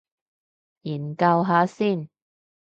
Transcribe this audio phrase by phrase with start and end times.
[0.81, 2.09] 研究下先